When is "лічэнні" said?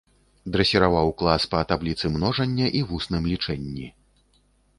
3.35-3.87